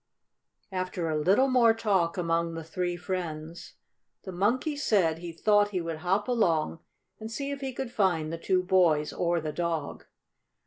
After 0.71 1.07
a 1.11 1.15
little 1.21 1.47
more 1.47 1.75
talk 1.75 2.17
among 2.17 2.55
the 2.55 2.63
three 2.63 2.97
friends, 2.97 3.75
the 4.23 4.31
Monkey 4.31 4.75
said 4.75 5.19
he 5.19 5.31
thought 5.31 5.69
he 5.69 5.79
would 5.79 5.97
hop 5.97 6.27
along 6.27 6.79
and 7.19 7.29
see 7.29 7.51
if 7.51 7.61
he 7.61 7.71
could 7.71 7.91
find 7.91 8.33
the 8.33 8.39
two 8.39 8.63
boys 8.63 9.13
or 9.13 9.39
the 9.39 9.53
dog. 9.53 10.07